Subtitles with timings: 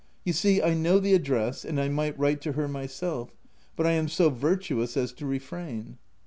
[0.25, 3.35] —You see I know the address, and I might write to her myself,
[3.75, 5.99] but I am so virtuous as to refrain."